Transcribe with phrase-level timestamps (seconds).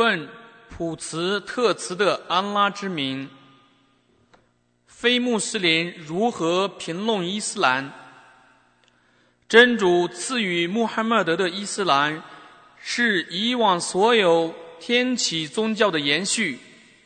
[0.00, 0.26] 奉
[0.70, 3.28] 普茨特茨的安拉之名，
[4.86, 7.92] 非穆斯林如何评论伊斯兰？
[9.46, 12.22] 真主赐予穆罕默德的伊斯兰，
[12.82, 16.58] 是以往所有天启宗教的延续，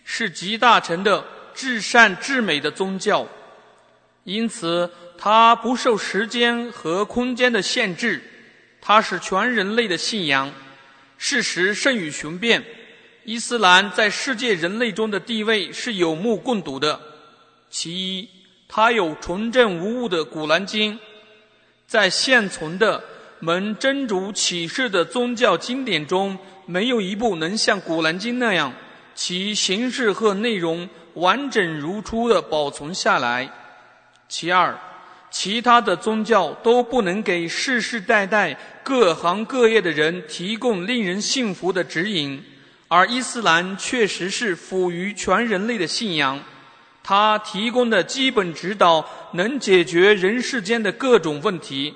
[0.04, 3.26] 是集大成的至善至美的宗教，
[4.22, 4.88] 因此
[5.18, 8.22] 它不受时间和空间的限制，
[8.80, 10.52] 它是全人类的信仰。
[11.16, 12.62] 事实胜于雄辩，
[13.24, 17.00] 伊斯兰在世界人类中的地位是有目共睹的。
[17.70, 18.28] 其一，
[18.68, 20.92] 它有纯正无误的《古兰经》。
[21.86, 23.02] 在现存的
[23.40, 26.36] 蒙真主启示的宗教经典中，
[26.66, 28.70] 没有一部能像《古兰经》那样，
[29.14, 33.50] 其形式和内容完整如初的保存下来。
[34.28, 34.78] 其二，
[35.30, 42.42] 其他的宗教都不能给世世代代各行各业的人提供令人信服的指引，
[42.94, 46.40] 而伊斯兰确实是辅于全人类的信仰。
[47.02, 51.92] 他提供的基本指导能解决人世间的各种问题。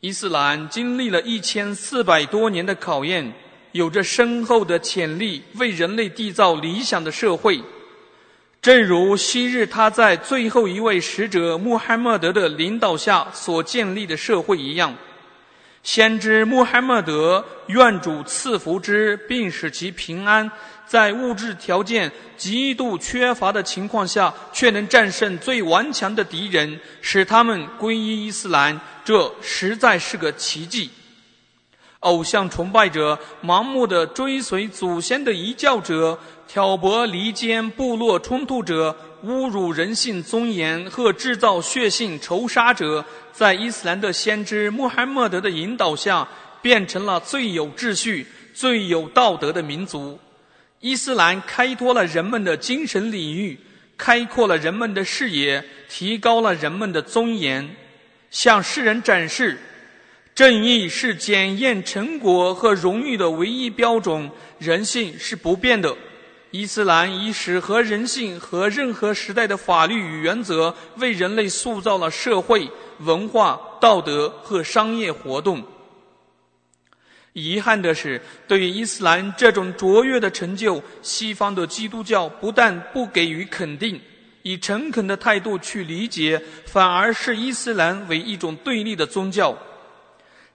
[0.00, 3.32] 伊斯兰经历了一千四百多年的考验，
[3.72, 7.58] 有着深厚的潜力，为人类缔造理想的社会。
[8.60, 14.94] 正如昔日他在最后一位使者穆罕默德的领导下所建立的社会一样。
[15.82, 20.50] 先知穆罕默德愿主赐福之，并使其平安。
[20.86, 30.90] 在物质条件极度缺乏的情况下，却能战胜最顽强的敌人，使他们皈依伊斯兰，这实在是个奇迹。
[32.00, 36.18] 偶像崇拜者、盲目的追随祖先的遗教者、
[36.52, 46.26] 挑拨离间部落冲突者、侮辱人性尊严和制造血性仇杀者，在伊斯兰的先知穆罕默德的引导下，
[46.60, 50.18] 变成了最有秩序、最有道德的民族。
[50.80, 53.56] 伊斯兰开拓了人们的精神领域，
[53.96, 57.76] 开阔了人们的视野，提高了人们的尊严，
[58.32, 59.56] 向世人展示：
[60.34, 65.96] 正义是检验成果和荣誉的唯一标准，人性是不变的。
[66.50, 72.68] 伊斯兰以史和人性和任何时代的法律与原则，为人类塑造了社会、
[72.98, 75.62] 文化、道德和商业活动。
[77.32, 84.00] 遗憾的是，对于伊斯兰这种卓越的成就，西方的基督教不但不给予肯定，
[84.42, 89.56] 以诚恳的态度去理解，反而视伊斯兰为一种对立的宗教。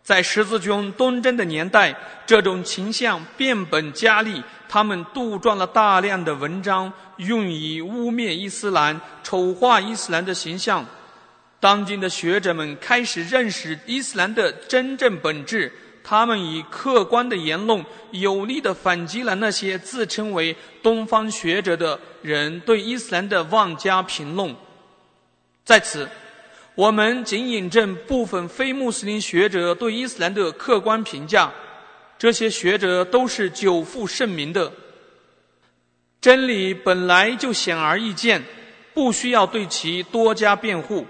[0.04, 1.96] 在十字军东征的年代，
[2.28, 10.86] 这种倾向变本加厉，他们杜撰了大量的文章，用以污蔑伊斯兰、丑化伊斯兰的形象。
[11.60, 15.72] 当今的学者们开始认识伊斯兰的真正本质。
[16.04, 24.56] 他们以客观的言论，有力地反击了那些自称为东方学者的人对伊斯兰的妄加评论。
[25.64, 26.08] 在此，
[26.76, 31.52] 我们仅引证部分非穆斯林学者对伊斯兰的客观评价。
[32.18, 34.72] 这些学者都是久负盛名的。
[36.22, 38.44] 真理本来就显而易见，
[38.94, 41.06] 不需要对其多加辩护。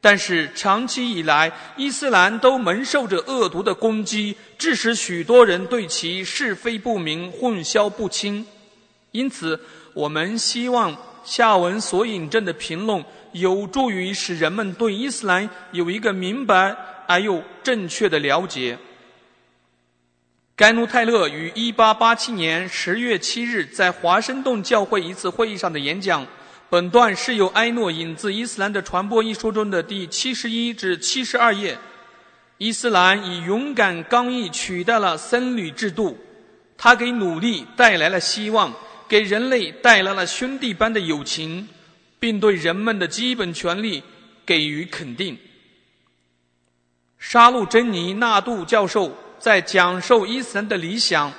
[0.00, 8.44] 但是长期以来，伊斯兰都蒙受着恶毒的攻击，致使许多人对其是非不明、混淆不清。
[9.12, 9.58] 因此，
[9.94, 13.02] 我们希望下文所引证的评论
[13.32, 18.76] 有助于使人们对伊斯兰有一个明白而又正确的了解。
[20.56, 26.24] 盖努泰勒于1887年10月7日在华盛顿教会一次会议上的演讲。
[26.70, 31.76] 本段是由埃诺引自《伊斯兰的传播》一书中的第七十一至七十二页。
[32.58, 36.16] 伊斯兰以勇敢刚毅取代了僧侣制度，
[36.78, 38.72] 它给努力带来了希望，
[39.08, 41.68] 给人类带来了兄弟般的友情，
[42.20, 44.04] 并对人们的基本权利
[44.46, 45.36] 给予肯定。
[47.18, 51.30] 沙路珍妮纳杜教授在讲授伊斯兰的理想。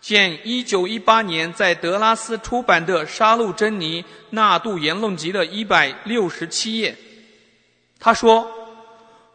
[0.00, 6.96] 见一九一八年在德拉斯出版的《沙路珍妮纳杜言论集》的一百六十七页。
[8.00, 8.50] 他说：“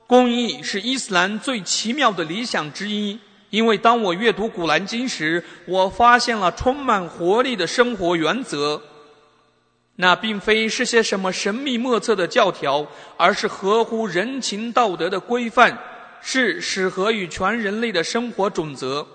[0.05, 3.17] 公益是伊斯兰最奇妙的理想之一，
[3.49, 8.81] 因为当我阅读《古兰经》时，我发现了充满活力的生活原则。
[9.95, 12.85] 那并非是些什么神秘莫测的教条，
[13.15, 15.77] 而是合乎人情道德的规范，
[16.23, 19.05] 是适合于全人类的生活准则。”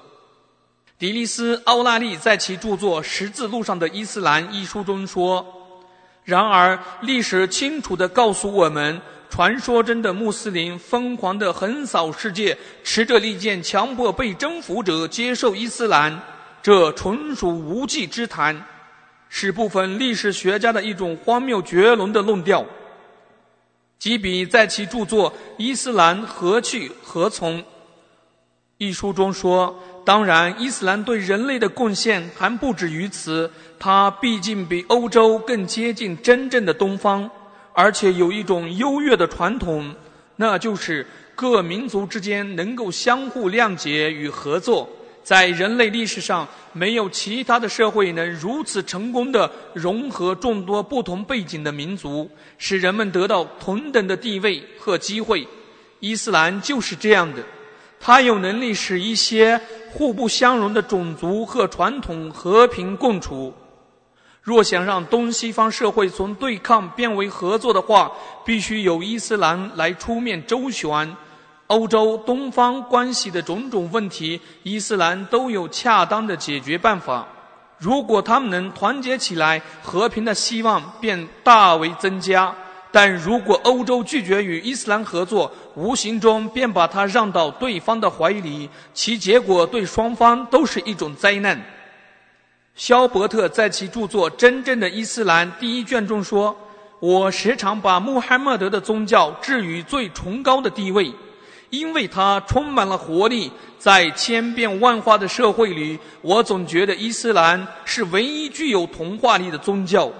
[0.99, 5.47] 迪利斯·奥拉利在其著作《十字路上的伊斯兰》一书中说
[6.25, 9.01] ：“然而，历史清楚地告诉我们，
[9.31, 16.21] 传说中的穆斯林疯狂地横扫世界，持着利剑强迫被征服者接受伊斯兰。
[16.61, 18.61] 这纯属无稽之谈，
[19.29, 22.67] 是部分历史学家的一种荒谬绝伦的论调。
[23.99, 27.61] 吉比在其著作《伊斯兰何去何从》
[28.77, 33.51] 一书中说：“当然，伊斯兰对人类的贡献还不止于此。
[33.77, 37.29] 它毕竟比欧洲更接近真正的东方，
[37.73, 39.93] 而且有一种优越的传统，
[40.37, 41.05] 那就是
[41.35, 44.89] 各民族之间能够相互谅解与合作。”
[45.29, 55.47] 在人类历史上，没有其他的社会能如此成功的融合众多不同背景的民族，使人们得到同等的地位和机会。
[56.01, 57.45] 伊斯兰就是这样的，
[58.01, 59.61] 它有能力使一些
[59.93, 63.53] 互不相容的种族和传统和平共处。
[64.41, 68.11] 若想让东西方社会从对抗变为合作的话，
[68.47, 71.15] 必须由伊斯兰来出面周旋。
[71.69, 77.27] 欧洲东方关系的种种问题，伊斯兰都有恰当的解决办法。
[77.79, 82.55] 如果他们能团结起来，和平的希望便大为增加。
[82.91, 91.63] 但如果欧洲拒绝与伊斯兰合作，无形中便把它让到对方的怀里，其结果对双方都是一种灾难。
[92.75, 96.57] 肖伯特在其著作《真正的伊斯兰》第一卷中说
[96.99, 101.13] ：“我时常把穆罕默德的宗教置于最崇高的地位。”
[101.71, 110.11] 因为它充满了活力，在千变万化的社会里，我总觉得伊斯兰是唯一具有童话力的宗教。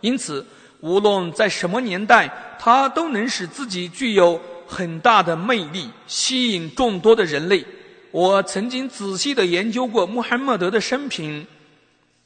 [0.00, 0.44] 因此，
[0.80, 7.64] 无论在什么年代，它都能使自己具有很大的魅力，吸引众多的人类。
[8.10, 11.46] 我曾经仔细地研究过穆罕默德的生平，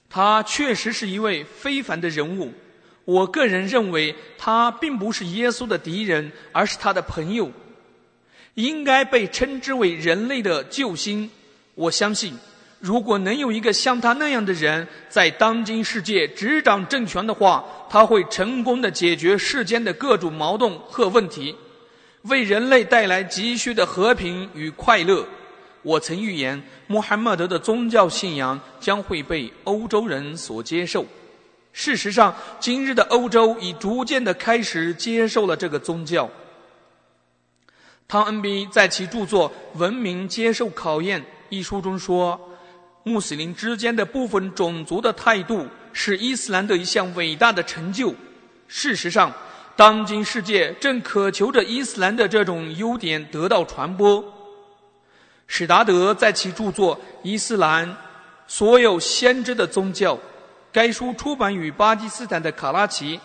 [0.09, 2.53] 他确实是一位非凡的人物。
[3.05, 7.51] 我个人认为，他并不是耶稣的敌人，而是他的朋友。
[8.61, 11.31] 应该被称之为人类的救星。
[11.75, 12.35] 我相信，
[12.79, 21.55] 如果能有一个像他那样的人在当今世界执掌政权的话，他会成功的解决世间的各种矛盾和问题，
[22.23, 25.27] 为人类带来急需的和平与快乐。
[25.83, 31.07] 我曾预言，穆罕默德的宗教信仰将会被欧洲人所接受。
[31.73, 36.29] 事实上，今日的欧洲已逐渐的开始接受了这个宗教。
[38.11, 39.49] 汤恩比在其著作
[39.79, 42.37] 《文明接受考验》一书中说
[43.05, 48.13] ：“穆斯林之间的部分种族的态度是伊斯兰的一项伟大的成就。
[48.67, 49.33] 事实上，
[49.77, 54.25] 当今世界正渴求着伊斯兰的这种优点得到传播。”
[55.47, 57.97] 史达德在其著作《伊斯兰：
[58.49, 60.17] 所有先知的宗教》
[60.73, 63.21] 该书出版于巴基斯坦的卡拉奇。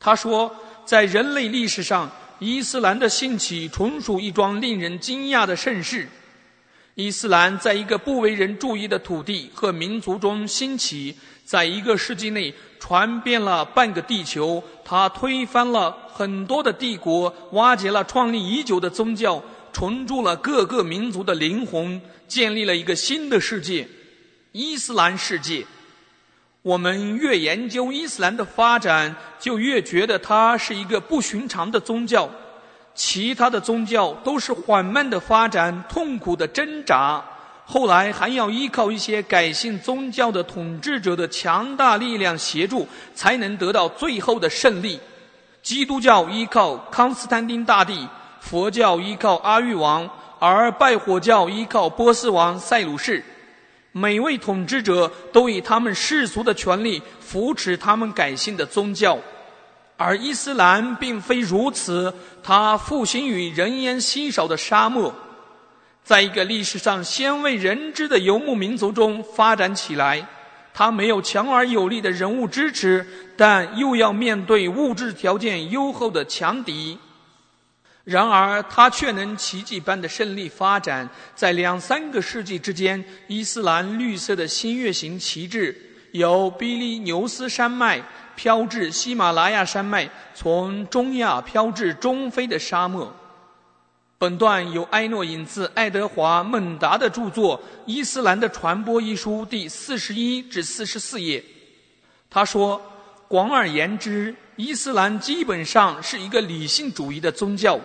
[0.00, 0.52] 他说，
[0.84, 2.10] 在人类历史上。
[2.44, 6.06] 伊斯兰的兴起纯属一桩令人惊讶的盛事。
[6.94, 14.62] 伊斯兰在一个不为人注意的土地和民族中兴起，在一个世纪内传遍了半个地球。
[14.84, 19.42] 它推翻了很多的帝国，瓦解了创立已久的宗教，
[19.72, 21.98] 重铸了各个民族的灵魂，
[22.28, 23.88] 建立了一个新的世界——
[24.52, 25.64] 伊斯兰世界。
[26.64, 32.26] 我们越研究伊斯兰的发展，就越觉得它是一个不寻常的宗教。
[32.94, 37.22] 其他的宗教都是缓慢的发展，痛苦的挣扎，
[37.66, 44.98] 后来还要依靠一些改信宗教的统治者的强大力量协助，才能得到最后的胜利。
[45.60, 48.08] 基督教依靠康斯坦丁大帝，
[48.40, 53.22] 佛教依靠阿育王，而拜火教依靠波斯王塞鲁士。
[53.96, 59.16] 每位统治者都以他们世俗的权利扶持他们改信的宗教，
[59.96, 62.12] 而伊斯兰并非如此。
[62.42, 65.14] 它复兴于人烟稀少的沙漠，
[66.02, 70.26] 在一个历史上鲜为人知的游牧民族中发展起来。
[70.74, 76.98] 它没有强而有力的人物支持，但又要面对物质条件优厚的强敌。
[78.04, 81.08] 然而，他却能奇迹般的胜利发展。
[81.34, 85.74] 在两三个世纪之间，伊斯兰绿色的新月形旗帜
[86.12, 88.02] 由比利牛斯山脉
[88.36, 93.10] 飘至喜马拉雅山脉，从中亚飘至中非的沙漠。
[94.18, 101.42] 本段由埃诺引自爱德华·孟达的著作《伊斯兰的传播》一书第四十一至四十四页。
[102.28, 102.80] 他说
[103.28, 107.78] ：“广而言之，伊斯兰基本上是一个理性主义的宗教。”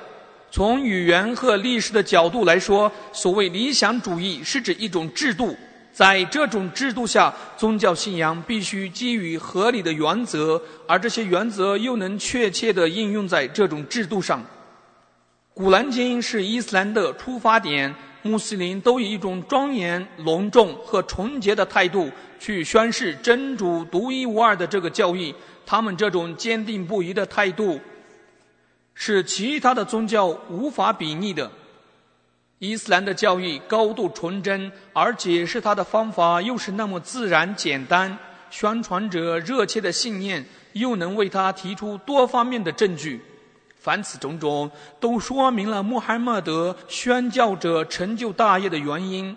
[0.51, 5.55] 从语言和历史的角度来说，所谓理想主义是指一种制度，
[5.93, 14.43] 在这种制度下，宗教信仰必须基于合理的原则，而这些原则又能确切地应用在这种制度上。
[15.53, 25.33] 古兰经是伊斯兰的出发点，穆斯林都以一种庄严、隆重和纯洁的态度去宣示真主独一无二的这个教义。
[25.65, 27.79] 他们这种坚定不移的态度，
[28.95, 31.49] 是其他的宗教无法比拟的。
[32.57, 38.17] 伊斯兰的教义高度纯真，而解释它的方法又是那么自然简单，
[38.49, 43.21] 宣传者热切的信念又能为他提出多方面的证据。
[43.79, 44.69] 凡此种种，
[44.99, 49.35] 都说明了穆罕默德宣教者成就大业的原因。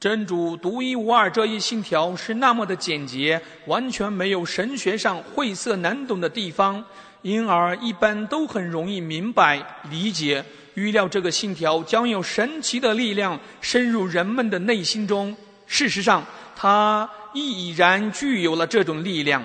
[0.00, 6.82] 真主独一无二这一信条是那么的简洁，完全没有神学上晦涩难懂的地方，
[7.22, 9.60] 因而一般都很容易明白
[9.90, 10.44] 理解。
[10.74, 15.36] 预料这个信条将有神奇的力量深入人们的内心中。
[15.66, 19.42] 事实上，它已然具有了这种力量。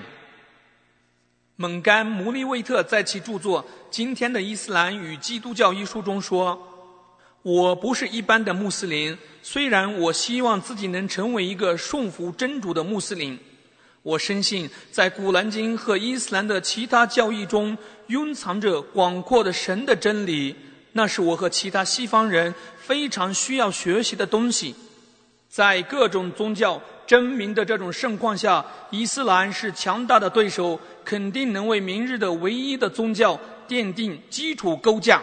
[1.56, 6.60] 蒙干·穆利维特在其著作《今天的伊斯兰与基督教》一书中说
[7.42, 13.38] ：“我不是一般的穆斯林，虽然我希望自己能成为一个顺服真主的穆斯林。
[14.02, 20.56] 我深信，在古兰经和伊斯兰的其他教义中，蕴藏着广阔的神的真理，
[20.90, 24.74] 那是我和其他西方人非常需要学习的东西。
[25.48, 35.20] 在各种宗教。”真明的这种盛况下，伊斯兰是强大的对手，肯定能为明日的唯一的宗教奠定基础构架。